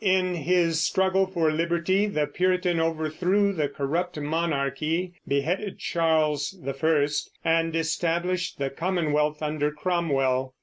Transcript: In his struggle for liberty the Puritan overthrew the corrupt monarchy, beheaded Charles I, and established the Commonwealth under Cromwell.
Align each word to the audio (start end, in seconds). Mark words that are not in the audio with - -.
In 0.03 0.33
his 0.33 0.81
struggle 0.81 1.27
for 1.27 1.51
liberty 1.51 2.07
the 2.07 2.25
Puritan 2.25 2.79
overthrew 2.81 3.53
the 3.53 3.69
corrupt 3.69 4.19
monarchy, 4.19 5.13
beheaded 5.27 5.77
Charles 5.77 6.57
I, 6.65 7.07
and 7.47 7.75
established 7.75 8.57
the 8.57 8.71
Commonwealth 8.71 9.43
under 9.43 9.69
Cromwell. 9.69 10.55